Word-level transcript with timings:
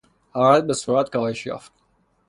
حرارت 0.35 0.63
به 0.67 0.73
سرعت 0.73 1.09
کاهش 1.09 1.45
یافت. 1.45 1.71